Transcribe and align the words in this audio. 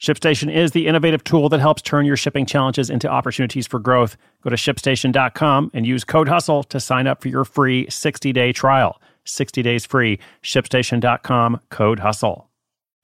ShipStation 0.00 0.54
is 0.54 0.70
the 0.70 0.86
innovative 0.86 1.24
tool 1.24 1.48
that 1.48 1.58
helps 1.58 1.82
turn 1.82 2.06
your 2.06 2.16
shipping 2.16 2.46
challenges 2.46 2.88
into 2.88 3.08
opportunities 3.08 3.66
for 3.66 3.80
growth. 3.80 4.16
Go 4.42 4.50
to 4.50 4.56
shipstation.com 4.56 5.72
and 5.74 5.84
use 5.84 6.04
code 6.04 6.28
HUSTLE 6.28 6.62
to 6.64 6.78
sign 6.78 7.08
up 7.08 7.20
for 7.20 7.28
your 7.28 7.44
free 7.44 7.88
60 7.90 8.32
day 8.32 8.52
trial. 8.52 9.00
60 9.24 9.60
days 9.62 9.84
free. 9.84 10.20
ShipStation.com 10.42 11.60
code 11.70 11.98
HUSTLE. 11.98 12.48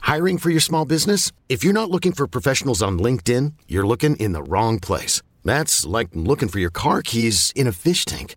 Hiring 0.03 0.39
for 0.39 0.51
your 0.51 0.61
small 0.61 0.85
business? 0.85 1.33
If 1.49 1.65
you're 1.65 1.73
not 1.73 1.91
looking 1.91 2.13
for 2.13 2.29
professionals 2.29 2.83
on 2.83 2.99
LinkedIn, 2.99 3.55
you're 3.67 3.87
looking 3.87 4.17
in 4.17 4.33
the 4.33 4.43
wrong 4.43 4.79
place. 4.79 5.21
That's 5.45 5.85
like 5.85 6.09
looking 6.13 6.49
for 6.49 6.61
your 6.61 6.71
car 6.71 7.03
keys 7.03 7.53
in 7.57 7.67
a 7.67 7.73
fish 7.73 8.05
tank. 8.05 8.37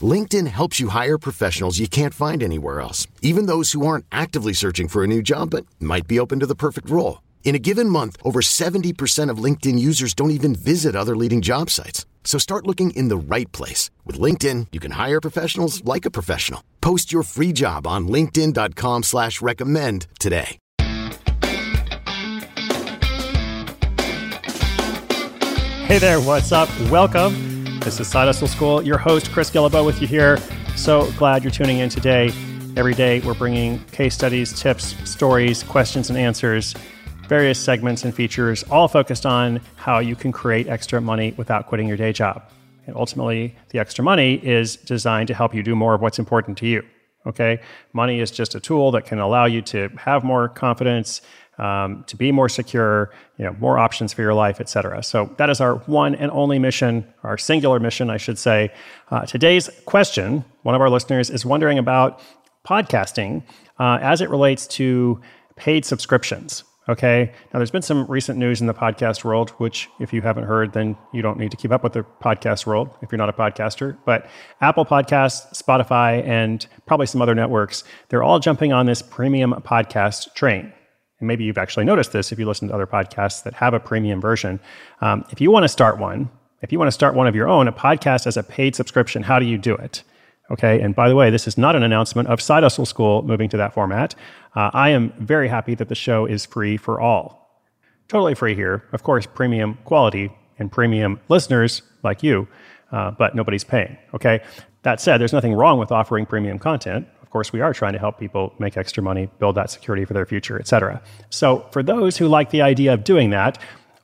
LinkedIn 0.00 0.46
helps 0.46 0.78
you 0.78 0.88
hire 0.90 1.18
professionals 1.18 1.80
you 1.80 1.88
can't 1.88 2.14
find 2.14 2.40
anywhere 2.40 2.80
else, 2.80 3.08
even 3.20 3.46
those 3.46 3.72
who 3.72 3.84
aren't 3.84 4.06
actively 4.12 4.52
searching 4.52 4.86
for 4.86 5.02
a 5.02 5.08
new 5.08 5.22
job 5.22 5.50
but 5.50 5.66
might 5.80 6.06
be 6.06 6.20
open 6.20 6.38
to 6.38 6.46
the 6.46 6.54
perfect 6.54 6.88
role. 6.88 7.18
In 7.44 7.54
a 7.54 7.58
given 7.58 7.88
month, 7.88 8.18
over 8.22 8.40
70% 8.40 9.30
of 9.30 9.42
LinkedIn 9.42 9.78
users 9.78 10.12
don't 10.12 10.32
even 10.32 10.54
visit 10.54 10.94
other 10.94 11.16
leading 11.16 11.40
job 11.40 11.70
sites. 11.70 12.04
So 12.24 12.38
start 12.38 12.66
looking 12.66 12.90
in 12.90 13.08
the 13.08 13.16
right 13.16 13.50
place. 13.52 13.90
With 14.04 14.20
LinkedIn, 14.20 14.66
you 14.72 14.80
can 14.80 14.90
hire 14.92 15.20
professionals 15.20 15.82
like 15.82 16.04
a 16.04 16.10
professional. 16.10 16.62
Post 16.82 17.10
your 17.10 17.22
free 17.22 17.54
job 17.54 17.86
on 17.86 18.06
linkedin.com 18.06 19.04
slash 19.04 19.40
recommend 19.40 20.06
today. 20.20 20.58
Hey 25.86 25.98
there, 25.98 26.20
what's 26.20 26.52
up? 26.52 26.68
Welcome. 26.90 27.80
This 27.80 27.98
is 27.98 28.08
Side 28.08 28.26
Hustle 28.26 28.46
School. 28.46 28.82
Your 28.82 28.98
host, 28.98 29.32
Chris 29.32 29.50
Guillebeau, 29.50 29.86
with 29.86 30.02
you 30.02 30.06
here. 30.06 30.36
So 30.76 31.10
glad 31.12 31.42
you're 31.42 31.50
tuning 31.50 31.78
in 31.78 31.88
today. 31.88 32.30
Every 32.76 32.92
day, 32.92 33.20
we're 33.20 33.32
bringing 33.32 33.82
case 33.86 34.14
studies, 34.14 34.52
tips, 34.52 34.94
stories, 35.10 35.62
questions, 35.62 36.10
and 36.10 36.18
answers 36.18 36.74
various 37.28 37.58
segments 37.58 38.04
and 38.04 38.14
features, 38.14 38.64
all 38.64 38.88
focused 38.88 39.26
on 39.26 39.60
how 39.76 39.98
you 39.98 40.16
can 40.16 40.32
create 40.32 40.66
extra 40.66 41.00
money 41.00 41.34
without 41.36 41.66
quitting 41.66 41.86
your 41.86 41.96
day 41.96 42.12
job. 42.12 42.42
And 42.86 42.96
ultimately, 42.96 43.54
the 43.68 43.78
extra 43.78 44.02
money 44.02 44.34
is 44.42 44.76
designed 44.76 45.28
to 45.28 45.34
help 45.34 45.54
you 45.54 45.62
do 45.62 45.76
more 45.76 45.94
of 45.94 46.00
what's 46.00 46.18
important 46.18 46.56
to 46.58 46.66
you. 46.66 46.82
Okay? 47.26 47.60
Money 47.92 48.20
is 48.20 48.30
just 48.30 48.54
a 48.54 48.60
tool 48.60 48.90
that 48.92 49.04
can 49.04 49.18
allow 49.18 49.44
you 49.44 49.60
to 49.62 49.90
have 49.98 50.24
more 50.24 50.48
confidence, 50.48 51.20
um, 51.58 52.04
to 52.06 52.16
be 52.16 52.32
more 52.32 52.48
secure, 52.48 53.12
you 53.36 53.44
know, 53.44 53.54
more 53.60 53.78
options 53.78 54.14
for 54.14 54.22
your 54.22 54.32
life, 54.32 54.58
et 54.60 54.68
cetera. 54.70 55.02
So 55.02 55.34
that 55.36 55.50
is 55.50 55.60
our 55.60 55.74
one 55.74 56.14
and 56.14 56.30
only 56.30 56.58
mission, 56.58 57.04
our 57.24 57.36
singular 57.36 57.78
mission, 57.78 58.08
I 58.08 58.16
should 58.16 58.38
say. 58.38 58.72
Uh, 59.10 59.26
today's 59.26 59.68
question 59.84 60.44
one 60.62 60.74
of 60.74 60.80
our 60.80 60.88
listeners 60.88 61.28
is 61.28 61.44
wondering 61.44 61.78
about 61.78 62.20
podcasting 62.66 63.42
uh, 63.78 63.98
as 64.00 64.20
it 64.20 64.30
relates 64.30 64.66
to 64.66 65.20
paid 65.56 65.84
subscriptions. 65.84 66.64
Okay. 66.88 67.30
Now, 67.52 67.58
there's 67.58 67.70
been 67.70 67.82
some 67.82 68.06
recent 68.06 68.38
news 68.38 68.62
in 68.62 68.66
the 68.66 68.72
podcast 68.72 69.22
world, 69.22 69.50
which, 69.58 69.90
if 70.00 70.12
you 70.12 70.22
haven't 70.22 70.44
heard, 70.44 70.72
then 70.72 70.96
you 71.12 71.20
don't 71.20 71.38
need 71.38 71.50
to 71.50 71.56
keep 71.56 71.70
up 71.70 71.82
with 71.84 71.92
the 71.92 72.04
podcast 72.22 72.64
world 72.64 72.88
if 73.02 73.12
you're 73.12 73.18
not 73.18 73.28
a 73.28 73.32
podcaster. 73.32 73.96
But 74.06 74.26
Apple 74.62 74.86
Podcasts, 74.86 75.62
Spotify, 75.62 76.26
and 76.26 76.66
probably 76.86 77.06
some 77.06 77.20
other 77.20 77.34
networks, 77.34 77.84
they're 78.08 78.22
all 78.22 78.38
jumping 78.38 78.72
on 78.72 78.86
this 78.86 79.02
premium 79.02 79.52
podcast 79.66 80.34
train. 80.34 80.72
And 81.20 81.28
maybe 81.28 81.44
you've 81.44 81.58
actually 81.58 81.84
noticed 81.84 82.12
this 82.12 82.32
if 82.32 82.38
you 82.38 82.46
listen 82.46 82.68
to 82.68 82.74
other 82.74 82.86
podcasts 82.86 83.42
that 83.42 83.52
have 83.54 83.74
a 83.74 83.80
premium 83.80 84.20
version. 84.20 84.58
Um, 85.02 85.26
if 85.30 85.42
you 85.42 85.50
want 85.50 85.64
to 85.64 85.68
start 85.68 85.98
one, 85.98 86.30
if 86.62 86.72
you 86.72 86.78
want 86.78 86.88
to 86.88 86.92
start 86.92 87.14
one 87.14 87.26
of 87.26 87.34
your 87.34 87.48
own, 87.48 87.68
a 87.68 87.72
podcast 87.72 88.26
as 88.26 88.36
a 88.36 88.42
paid 88.42 88.74
subscription, 88.74 89.22
how 89.22 89.38
do 89.38 89.44
you 89.44 89.58
do 89.58 89.74
it? 89.74 90.02
Okay. 90.50 90.80
And 90.80 90.94
by 90.94 91.08
the 91.08 91.16
way, 91.16 91.30
this 91.30 91.46
is 91.46 91.58
not 91.58 91.76
an 91.76 91.82
announcement 91.82 92.28
of 92.28 92.40
Side 92.40 92.62
Hustle 92.62 92.86
School 92.86 93.22
moving 93.22 93.48
to 93.50 93.56
that 93.58 93.74
format. 93.74 94.14
Uh, 94.54 94.70
I 94.72 94.90
am 94.90 95.12
very 95.18 95.48
happy 95.48 95.74
that 95.74 95.88
the 95.88 95.94
show 95.94 96.24
is 96.24 96.46
free 96.46 96.76
for 96.76 97.00
all. 97.00 97.62
Totally 98.08 98.34
free 98.34 98.54
here. 98.54 98.84
Of 98.92 99.02
course, 99.02 99.26
premium 99.26 99.78
quality 99.84 100.32
and 100.58 100.72
premium 100.72 101.20
listeners 101.28 101.82
like 102.02 102.22
you, 102.22 102.48
uh, 102.92 103.10
but 103.12 103.34
nobody's 103.34 103.64
paying. 103.64 103.98
Okay. 104.14 104.40
That 104.82 105.00
said, 105.00 105.18
there's 105.18 105.32
nothing 105.32 105.52
wrong 105.52 105.78
with 105.78 105.92
offering 105.92 106.24
premium 106.24 106.58
content. 106.58 107.06
Of 107.20 107.30
course, 107.30 107.52
we 107.52 107.60
are 107.60 107.74
trying 107.74 107.92
to 107.92 107.98
help 107.98 108.18
people 108.18 108.54
make 108.58 108.78
extra 108.78 109.02
money, 109.02 109.28
build 109.38 109.54
that 109.56 109.70
security 109.70 110.06
for 110.06 110.14
their 110.14 110.24
future, 110.24 110.58
et 110.58 110.66
cetera. 110.66 111.02
So, 111.28 111.66
for 111.72 111.82
those 111.82 112.16
who 112.16 112.26
like 112.26 112.50
the 112.50 112.62
idea 112.62 112.94
of 112.94 113.04
doing 113.04 113.30
that, 113.30 113.58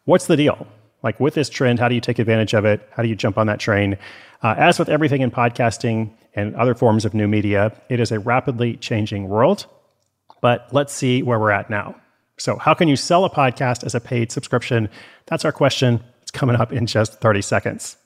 what's 0.05 0.27
the 0.27 0.37
deal? 0.37 0.67
Like 1.03 1.19
with 1.21 1.33
this 1.33 1.49
trend, 1.49 1.79
how 1.79 1.89
do 1.89 1.95
you 1.95 2.03
take 2.03 2.19
advantage 2.19 2.53
of 2.53 2.67
it? 2.67 2.87
How 2.93 3.03
do 3.03 3.09
you 3.09 3.17
jump 3.17 3.39
on 3.39 3.47
that 3.47 3.61
train? 3.61 3.97
Uh, 4.43 4.55
as 4.59 4.79
with 4.79 4.91
everything 4.91 5.23
in 5.23 5.31
podcasting, 5.31 6.11
and 6.35 6.55
other 6.57 6.75
forms 6.75 7.05
of 7.05 7.15
new 7.15 7.29
media. 7.29 7.73
It 7.89 8.01
is 8.01 8.13
a 8.13 8.19
rapidly 8.19 8.77
changing 8.77 9.29
world, 9.29 9.67
but 10.41 10.69
let's 10.73 10.93
see 10.93 11.23
where 11.23 11.39
we're 11.39 11.51
at 11.51 11.71
now. 11.71 11.95
So, 12.37 12.57
how 12.57 12.75
can 12.75 12.89
you 12.89 12.97
sell 12.97 13.25
a 13.25 13.31
podcast 13.31 13.85
as 13.85 13.95
a 13.95 14.01
paid 14.01 14.33
subscription? 14.33 14.89
That's 15.27 15.45
our 15.45 15.53
question. 15.53 16.03
It's 16.23 16.31
coming 16.31 16.57
up 16.57 16.73
in 16.73 16.87
just 16.87 17.21
30 17.21 17.43
seconds. 17.43 17.97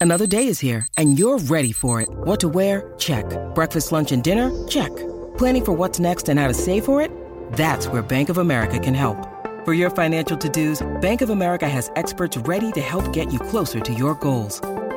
Another 0.00 0.26
day 0.26 0.46
is 0.46 0.60
here, 0.60 0.88
and 0.96 1.18
you're 1.18 1.38
ready 1.38 1.72
for 1.72 2.00
it. 2.00 2.08
What 2.10 2.40
to 2.40 2.48
wear? 2.48 2.94
Check. 2.96 3.26
Breakfast, 3.54 3.92
lunch, 3.92 4.12
and 4.12 4.24
dinner? 4.24 4.50
Check. 4.66 4.96
Planning 5.36 5.64
for 5.64 5.72
what's 5.72 6.00
next 6.00 6.30
and 6.30 6.40
how 6.40 6.48
to 6.48 6.54
save 6.54 6.86
for 6.86 7.02
it? 7.02 7.12
That's 7.52 7.86
where 7.86 8.00
Bank 8.00 8.30
of 8.30 8.38
America 8.38 8.78
can 8.78 8.94
help. 8.94 9.28
For 9.66 9.74
your 9.74 9.90
financial 9.90 10.38
to 10.38 10.48
dos, 10.48 10.80
Bank 11.02 11.20
of 11.20 11.28
America 11.28 11.68
has 11.68 11.90
experts 11.96 12.38
ready 12.38 12.72
to 12.72 12.80
help 12.80 13.12
get 13.12 13.30
you 13.30 13.38
closer 13.38 13.78
to 13.78 13.92
your 13.92 14.14
goals. 14.14 14.62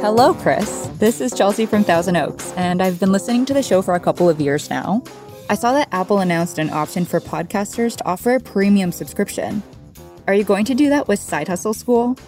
Hello, 0.00 0.34
Chris. 0.34 0.90
This 0.98 1.22
is 1.22 1.32
Chelsea 1.32 1.64
from 1.64 1.84
Thousand 1.84 2.16
Oaks, 2.16 2.52
and 2.52 2.82
I've 2.82 3.00
been 3.00 3.12
listening 3.12 3.46
to 3.46 3.54
the 3.54 3.62
show 3.62 3.80
for 3.80 3.94
a 3.94 4.00
couple 4.00 4.28
of 4.28 4.38
years 4.38 4.68
now. 4.68 5.02
I 5.48 5.54
saw 5.54 5.72
that 5.72 5.88
Apple 5.90 6.18
announced 6.18 6.58
an 6.58 6.68
option 6.68 7.06
for 7.06 7.18
podcasters 7.18 7.96
to 7.96 8.04
offer 8.04 8.34
a 8.34 8.40
premium 8.40 8.92
subscription. 8.92 9.62
Are 10.28 10.34
you 10.34 10.44
going 10.44 10.66
to 10.66 10.74
do 10.74 10.90
that 10.90 11.08
with 11.08 11.18
Side 11.18 11.48
Hustle 11.48 11.72
School? 11.72 12.18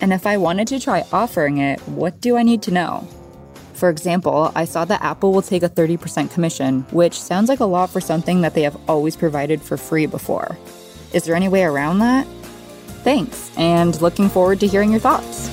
And 0.00 0.12
if 0.12 0.26
I 0.26 0.36
wanted 0.36 0.66
to 0.68 0.80
try 0.80 1.04
offering 1.12 1.58
it, 1.58 1.78
what 1.82 2.20
do 2.20 2.36
I 2.36 2.42
need 2.42 2.60
to 2.62 2.72
know? 2.72 3.06
For 3.74 3.88
example, 3.88 4.50
I 4.56 4.64
saw 4.64 4.84
that 4.86 5.02
Apple 5.02 5.32
will 5.32 5.42
take 5.42 5.62
a 5.62 5.68
30% 5.68 6.32
commission, 6.32 6.80
which 6.90 7.20
sounds 7.20 7.48
like 7.48 7.60
a 7.60 7.66
lot 7.66 7.90
for 7.90 8.00
something 8.00 8.40
that 8.40 8.54
they 8.54 8.62
have 8.62 8.76
always 8.88 9.14
provided 9.14 9.62
for 9.62 9.76
free 9.76 10.06
before. 10.06 10.58
Is 11.14 11.22
there 11.24 11.36
any 11.36 11.48
way 11.48 11.62
around 11.62 12.00
that? 12.00 12.26
Thanks, 13.04 13.56
and 13.56 14.00
looking 14.02 14.28
forward 14.28 14.58
to 14.60 14.66
hearing 14.66 14.90
your 14.90 15.00
thoughts. 15.00 15.48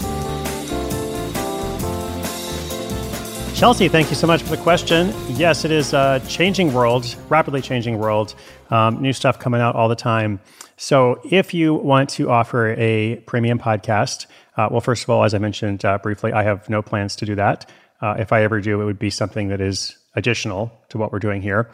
Chelsea, 3.58 3.88
thank 3.90 4.10
you 4.10 4.16
so 4.16 4.26
much 4.26 4.42
for 4.42 4.50
the 4.50 4.58
question. 4.58 5.14
Yes, 5.30 5.66
it 5.66 5.70
is 5.70 5.94
a 5.94 6.20
changing 6.28 6.74
world, 6.74 7.16
rapidly 7.30 7.62
changing 7.62 8.00
world. 8.00 8.34
Um, 8.72 9.04
new 9.04 9.14
stuff 9.14 9.38
coming 9.38 9.62
out 9.62 9.76
all 9.76 9.88
the 9.88 9.96
time. 9.96 10.40
So, 10.78 11.22
if 11.30 11.54
you 11.54 11.76
want 11.76 12.10
to 12.12 12.32
offer 12.32 12.74
a 12.80 13.18
premium 13.28 13.60
podcast, 13.60 14.26
uh, 14.58 14.68
well, 14.72 14.82
first 14.82 15.04
of 15.04 15.12
all, 15.12 15.24
as 15.24 15.36
I 15.36 15.38
mentioned 15.38 15.86
uh, 15.86 16.00
briefly, 16.00 16.34
I 16.34 16.42
have 16.42 16.68
no 16.70 16.82
plans 16.82 17.16
to 17.18 17.26
do 17.28 17.36
that. 17.36 17.70
Uh, 18.02 18.16
if 18.18 18.32
I 18.34 18.42
ever 18.42 18.62
do, 18.62 18.82
it 18.82 18.86
would 18.86 18.98
be 18.98 19.12
something 19.12 19.50
that 19.50 19.62
is 19.62 19.96
additional 20.16 20.72
to 20.90 20.98
what 20.98 21.12
we're 21.12 21.20
doing 21.20 21.44
here. 21.44 21.70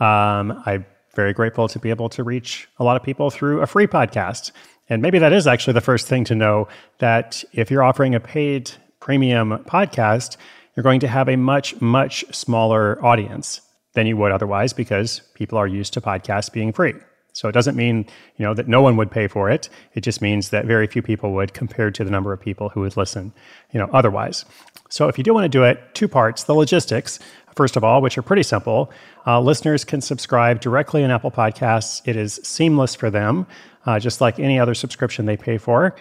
Um, 0.00 0.62
I'm 0.66 0.84
very 1.14 1.32
grateful 1.32 1.68
to 1.68 1.78
be 1.78 1.90
able 1.90 2.08
to 2.10 2.24
reach 2.24 2.68
a 2.78 2.84
lot 2.84 2.96
of 2.96 3.02
people 3.02 3.30
through 3.30 3.60
a 3.60 3.66
free 3.66 3.86
podcast. 3.86 4.50
And 4.88 5.02
maybe 5.02 5.18
that 5.18 5.32
is 5.32 5.46
actually 5.46 5.74
the 5.74 5.80
first 5.80 6.06
thing 6.06 6.24
to 6.24 6.34
know 6.34 6.68
that 6.98 7.44
if 7.52 7.70
you're 7.70 7.82
offering 7.82 8.14
a 8.14 8.20
paid 8.20 8.70
premium 9.00 9.64
podcast, 9.64 10.36
you're 10.74 10.82
going 10.82 11.00
to 11.00 11.08
have 11.08 11.28
a 11.28 11.36
much, 11.36 11.80
much 11.80 12.24
smaller 12.32 13.02
audience 13.04 13.60
than 13.94 14.06
you 14.06 14.16
would 14.16 14.32
otherwise 14.32 14.72
because 14.72 15.20
people 15.34 15.58
are 15.58 15.66
used 15.66 15.92
to 15.94 16.00
podcasts 16.00 16.52
being 16.52 16.72
free. 16.72 16.94
So 17.32 17.48
it 17.48 17.52
doesn't 17.52 17.76
mean, 17.76 18.06
you 18.36 18.44
know, 18.44 18.54
that 18.54 18.68
no 18.68 18.82
one 18.82 18.96
would 18.96 19.10
pay 19.10 19.26
for 19.26 19.50
it. 19.50 19.68
It 19.94 20.02
just 20.02 20.20
means 20.20 20.50
that 20.50 20.66
very 20.66 20.86
few 20.86 21.02
people 21.02 21.32
would 21.32 21.54
compared 21.54 21.94
to 21.96 22.04
the 22.04 22.10
number 22.10 22.32
of 22.32 22.40
people 22.40 22.68
who 22.68 22.80
would 22.80 22.96
listen, 22.96 23.32
you 23.72 23.78
know, 23.78 23.88
otherwise. 23.92 24.44
So 24.88 25.08
if 25.08 25.16
you 25.16 25.24
do 25.24 25.32
want 25.32 25.44
to 25.44 25.48
do 25.48 25.64
it, 25.64 25.94
two 25.94 26.08
parts, 26.08 26.44
the 26.44 26.54
logistics, 26.54 27.18
first 27.54 27.76
of 27.76 27.84
all, 27.84 28.02
which 28.02 28.18
are 28.18 28.22
pretty 28.22 28.42
simple. 28.42 28.90
Uh, 29.26 29.40
listeners 29.40 29.84
can 29.84 30.00
subscribe 30.00 30.60
directly 30.60 31.02
in 31.02 31.10
Apple 31.10 31.30
Podcasts. 31.30 32.06
It 32.06 32.16
is 32.16 32.40
seamless 32.42 32.94
for 32.94 33.10
them, 33.10 33.46
uh, 33.86 33.98
just 33.98 34.20
like 34.20 34.38
any 34.38 34.58
other 34.58 34.74
subscription 34.74 35.24
they 35.26 35.36
pay 35.36 35.56
for. 35.56 35.96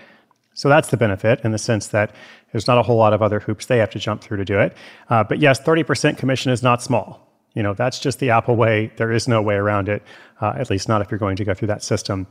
So 0.53 0.67
that's 0.67 0.89
the 0.89 0.97
benefit 0.97 1.39
in 1.45 1.51
the 1.51 1.57
sense 1.57 1.87
that 1.87 2.13
there's 2.51 2.67
not 2.67 2.77
a 2.77 2.83
whole 2.83 2.97
lot 2.97 3.13
of 3.13 3.21
other 3.21 3.39
hoops 3.39 3.65
they 3.67 3.77
have 3.77 3.89
to 3.91 3.99
jump 3.99 4.21
through 4.21 4.37
to 4.37 4.45
do 4.45 4.59
it. 4.59 4.75
Uh, 5.09 5.23
but 5.23 5.39
yes, 5.39 5.61
30% 5.61 6.17
commission 6.17 6.51
is 6.51 6.61
not 6.61 6.83
small. 6.83 7.30
You 7.53 7.63
know, 7.63 7.73
that's 7.73 7.99
just 7.99 8.19
the 8.19 8.29
Apple 8.29 8.55
way. 8.55 8.91
There 8.97 9.11
is 9.11 9.27
no 9.27 9.41
way 9.41 9.55
around 9.55 9.89
it, 9.89 10.03
uh, 10.39 10.53
at 10.55 10.69
least 10.69 10.87
not 10.87 11.01
if 11.01 11.11
you're 11.11 11.19
going 11.19 11.35
to 11.35 11.45
go 11.45 11.53
through 11.53 11.67
that 11.67 11.83
system. 11.83 12.27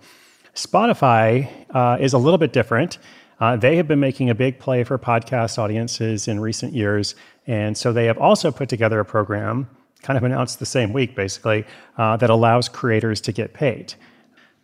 Spotify 0.55 1.49
uh, 1.71 1.99
is 2.01 2.13
a 2.13 2.19
little 2.19 2.39
bit 2.39 2.53
different. 2.53 2.99
Uh, 3.39 3.57
they 3.57 3.77
have 3.77 3.89
been 3.89 4.01
making 4.01 4.29
a 4.29 4.35
big 4.35 4.59
play 4.59 4.85
for 4.85 4.99
podcast 4.99 5.59
audiences 5.59 6.29
in 6.29 6.41
recent 6.41 6.75
years. 6.75 7.15
And 7.47 7.77
so 7.77 7.93
they 7.93 8.05
have 8.07 8.19
also 8.19 8.51
put 8.51 8.69
together 8.69 9.01
a 9.01 9.05
program, 9.05 9.69
kind 10.03 10.17
of 10.17 10.25
announced 10.25 10.59
the 10.59 10.67
same 10.67 10.93
week, 10.93 11.15
basically, 11.15 11.65
uh, 11.97 12.17
that 12.19 12.31
allows 12.31 12.69
creators 12.69 13.21
to 13.23 13.33
get 13.33 13.55
paid. 13.55 13.95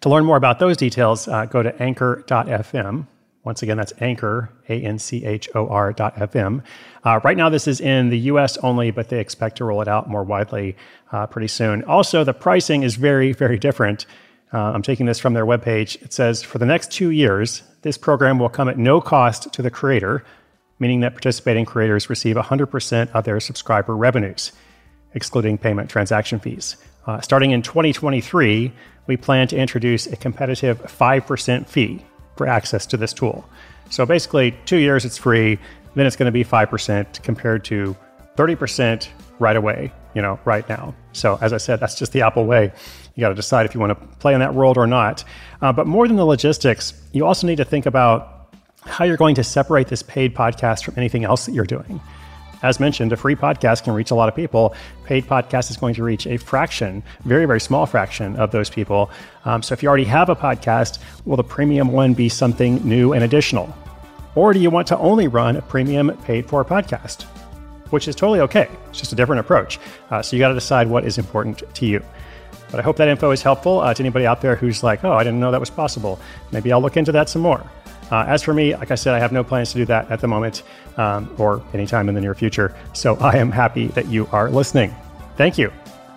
To 0.02 0.11
learn 0.11 0.25
more 0.25 0.37
about 0.37 0.59
those 0.59 0.76
details, 0.76 1.26
uh, 1.26 1.47
go 1.47 1.62
to 1.62 1.82
anchor.fm. 1.82 3.06
Once 3.47 3.63
again, 3.63 3.77
that's 3.77 3.93
Anchor, 4.01 4.51
A 4.69 4.73
N 4.73 4.99
C 4.99 5.25
H 5.25 5.49
O 5.55 5.69
R 5.69 5.93
dot 5.93 6.17
FM. 6.17 6.65
Uh, 7.05 7.21
right 7.23 7.37
now, 7.37 7.49
this 7.49 7.69
is 7.69 7.81
in 7.81 8.11
the 8.11 8.19
US 8.33 8.57
only, 8.59 8.91
but 8.91 9.09
they 9.09 9.21
expect 9.21 9.59
to 9.59 9.65
roll 9.65 9.81
it 9.81 9.87
out 9.87 10.11
more 10.11 10.25
widely 10.25 10.77
uh, 11.13 11.29
pretty 11.29 11.47
soon. 11.47 11.85
Also, 11.85 12.25
the 12.25 12.35
pricing 12.35 12.83
is 12.83 12.97
very, 12.97 13.33
very 13.33 13.57
different. 13.57 14.05
Uh, 14.53 14.73
I'm 14.73 14.83
taking 14.83 15.07
this 15.07 15.21
from 15.21 15.35
their 15.35 15.47
webpage. 15.47 16.03
It 16.03 16.13
says 16.13 16.43
for 16.43 16.59
the 16.59 16.67
next 16.67 16.91
two 16.91 17.11
years, 17.11 17.63
this 17.83 17.97
program 17.97 18.41
will 18.41 18.49
come 18.49 18.69
at 18.69 18.79
no 18.79 19.01
cost 19.01 19.53
to 19.53 19.63
the 19.63 19.71
creator, 19.71 20.25
meaning 20.81 20.99
that 21.01 21.13
participating 21.13 21.65
creators 21.65 22.11
receive 22.11 22.35
100% 22.35 23.11
of 23.13 23.23
their 23.23 23.39
subscriber 23.39 23.95
revenues, 23.95 24.51
excluding 25.15 25.57
payment 25.57 25.89
transaction 25.89 26.41
fees. 26.41 26.79
Uh, 27.07 27.21
starting 27.21 27.53
in 27.53 27.63
2023, 27.63 28.73
we 29.07 29.17
plan 29.17 29.47
to 29.47 29.57
introduce 29.57 30.09
a 30.09 30.17
competitive 30.17 30.83
5% 30.83 31.69
fee 31.69 32.05
for 32.37 32.47
access 32.47 32.87
to 32.87 32.97
this 32.97 33.12
tool. 33.12 33.49
So 33.91 34.05
basically, 34.06 34.56
two 34.65 34.79
years 34.79 35.05
it's 35.05 35.19
free, 35.19 35.59
then 35.94 36.06
it's 36.06 36.17
going 36.17 36.27
to 36.27 36.33
be 36.33 36.44
5% 36.44 37.23
compared 37.23 37.65
to 37.67 37.97
30% 38.37 39.09
right 39.38 39.56
away, 39.56 39.93
you 40.15 40.23
know, 40.23 40.38
right 40.44 40.69
now. 40.69 40.94
So 41.12 41.38
as 41.41 41.53
I 41.53 41.56
said, 41.56 41.81
that's 41.81 41.94
just 41.94 42.12
the 42.12 42.23
Apple 42.23 42.44
way. 42.44 42.73
You 43.15 43.21
got 43.21 43.31
to 43.31 43.35
decide 43.35 43.67
if 43.67 43.75
you 43.75 43.81
want 43.81 43.99
to 43.99 44.06
play 44.19 44.35
in 44.35 44.41
that 44.41 44.55
world 44.55 44.77
or 44.77 44.87
not. 44.87 45.25
Uh, 45.62 45.73
but 45.73 45.87
more 45.87 46.06
than 46.06 46.17
the 46.17 46.27
logistics, 46.27 46.93
you 47.12 47.25
also 47.27 47.47
need 47.47 47.56
to 47.56 47.65
think 47.65 47.87
about 47.87 48.55
how 48.85 49.05
you're 49.05 49.17
going 49.17 49.35
to 49.35 49.44
separate 49.44 49.88
this 49.88 50.03
paid 50.03 50.35
podcast 50.35 50.85
from 50.85 50.94
anything 50.97 51.25
else 51.25 51.47
that 51.47 51.53
you're 51.53 51.65
doing. 51.65 52.00
As 52.62 52.81
mentioned, 52.81 53.12
a 53.12 53.17
free 53.17 53.37
podcast 53.37 53.85
can 53.85 53.93
reach 53.93 54.11
a 54.11 54.14
lot 54.14 54.29
of 54.29 54.35
people. 54.35 54.75
Paid 55.05 55.26
podcast 55.26 55.70
is 55.70 55.76
going 55.76 55.94
to 55.94 56.03
reach 56.03 56.26
a 56.26 56.37
fraction, 56.37 57.03
very, 57.25 57.44
very 57.44 57.61
small 57.61 57.87
fraction 57.87 58.37
of 58.37 58.50
those 58.50 58.70
people. 58.70 59.11
Um, 59.44 59.62
so 59.62 59.73
if 59.73 59.82
you 59.82 59.88
already 59.88 60.05
have 60.05 60.29
a 60.29 60.37
podcast, 60.37 60.99
will 61.25 61.37
the 61.37 61.44
premium 61.44 61.93
one 61.93 62.14
be 62.14 62.29
something 62.29 62.76
new 62.87 63.12
and 63.12 63.25
additional? 63.25 63.75
Or 64.35 64.53
do 64.53 64.58
you 64.58 64.70
want 64.70 64.87
to 64.88 64.99
only 64.99 65.29
run 65.29 65.56
a 65.56 65.62
premium 65.62 66.17
paid 66.25 66.49
for 66.49 66.64
podcast? 66.64 67.23
Which 67.91 68.08
is 68.08 68.14
totally 68.14 68.41
okay. 68.41 68.69
It's 68.88 68.99
just 68.99 69.12
a 69.12 69.17
different 69.17 69.41
approach. 69.41 69.79
Uh, 70.11 70.23
so 70.23 70.35
you 70.35 70.41
got 70.41 70.49
to 70.49 70.55
decide 70.55 70.88
what 70.88 71.05
is 71.05 71.19
important 71.19 71.62
to 71.75 71.87
you. 71.87 72.02
But 72.70 72.81
I 72.81 72.82
hope 72.82 72.97
that 72.97 73.09
info 73.09 73.31
is 73.31 73.43
helpful 73.43 73.81
uh, 73.81 73.94
to 73.94 74.02
anybody 74.02 74.26
out 74.26 74.41
there 74.41 74.56
who's 74.56 74.82
like, 74.82 75.05
oh, 75.05 75.12
I 75.12 75.23
didn't 75.23 75.41
know 75.41 75.52
that 75.52 75.61
was 75.61 75.70
possible. 75.70 76.19
Maybe 76.50 76.73
I'll 76.73 76.81
look 76.81 76.97
into 76.97 77.12
that 77.12 77.29
some 77.29 77.43
more. 77.43 77.64
Uh, 78.11 78.25
as 78.29 78.43
for 78.43 78.55
me, 78.55 78.75
like 78.75 78.91
I 78.91 78.94
said, 78.94 79.14
I 79.14 79.19
have 79.19 79.32
no 79.32 79.43
plans 79.43 79.73
to 79.73 79.79
do 79.79 79.85
that 79.87 80.11
at 80.11 80.20
the 80.20 80.29
moment 80.29 80.62
um, 80.97 81.35
or 81.38 81.62
anytime 81.75 82.08
in 82.08 82.14
the 82.14 82.20
near 82.20 82.35
future. 82.35 82.75
So 82.93 83.17
I 83.17 83.37
am 83.37 83.50
happy 83.50 83.88
that 83.88 84.06
you 84.06 84.29
are 84.32 84.50
listening. 84.50 84.94
Thank 85.37 85.58
you. 85.58 85.73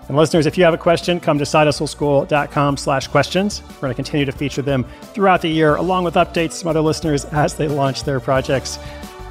And 0.07 0.17
listeners, 0.17 0.47
if 0.47 0.57
you 0.57 0.63
have 0.63 0.73
a 0.73 0.77
question, 0.77 1.19
come 1.19 1.37
to 1.37 1.45
sidehustleschool.com 1.45 2.77
slash 2.77 3.07
questions. 3.07 3.61
We're 3.75 3.81
going 3.81 3.91
to 3.91 3.95
continue 3.95 4.25
to 4.25 4.31
feature 4.31 4.63
them 4.63 4.85
throughout 5.13 5.41
the 5.41 5.49
year, 5.49 5.75
along 5.75 6.03
with 6.03 6.15
updates 6.15 6.61
from 6.61 6.69
other 6.69 6.81
listeners 6.81 7.25
as 7.25 7.53
they 7.53 7.67
launch 7.67 8.03
their 8.03 8.19
projects. 8.19 8.79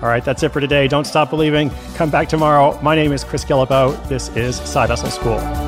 All 0.00 0.08
right, 0.08 0.25
that's 0.25 0.44
it 0.44 0.52
for 0.52 0.61
today. 0.61 0.87
Don't 0.87 1.06
stop 1.06 1.31
believing. 1.31 1.70
Come 1.96 2.11
back 2.11 2.28
tomorrow. 2.28 2.81
My 2.81 2.94
name 2.94 3.12
is 3.12 3.25
Chris 3.25 3.44
Guillebeau. 3.44 4.08
This 4.08 4.28
is 4.37 4.54
Side 4.56 4.90
Hustle 4.90 5.11
School. 5.11 5.68